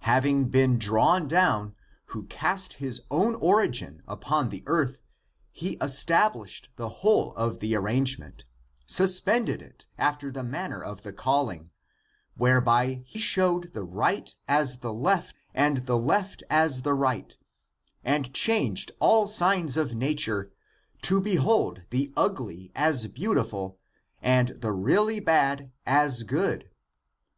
Having 0.00 0.50
been 0.50 0.78
drawn 0.78 1.26
down 1.26 1.70
^°'* 1.70 1.74
who 2.08 2.24
cast 2.24 2.74
his 2.74 3.00
origin 3.08 4.02
upon 4.06 4.50
the 4.50 4.62
earth, 4.66 5.00
he 5.52 5.78
established 5.80 6.68
the 6.76 6.90
whole 7.00 7.32
of 7.32 7.60
the 7.60 7.74
arrangement, 7.74 8.44
^"^^ 8.82 8.82
suspended 8.84 9.62
it 9.62 9.86
after 9.96 10.30
the 10.30 10.42
manner 10.42 10.82
of 10.84 11.02
the 11.02 11.14
calling, 11.14 11.70
whereby 12.36 13.00
he 13.06 13.18
showed 13.18 13.72
the 13.72 13.82
right 13.82 14.34
as 14.46 14.80
the 14.80 14.92
left 14.92 15.34
and 15.54 15.86
the 15.86 15.96
left 15.96 16.42
as 16.50 16.82
the 16.82 16.92
right, 16.92 17.38
and 18.04 18.34
changed 18.34 18.92
all 18.98 19.26
signs 19.26 19.78
of 19.78 19.94
nature, 19.94 20.52
to 21.00 21.22
behold 21.22 21.84
the 21.88 22.12
ugly 22.18 22.70
as 22.74 23.06
beautiful 23.06 23.78
and 24.20 24.48
the 24.60 24.72
really 24.72 25.20
bad 25.20 25.72
as 25.86 26.22
good. 26.22 26.68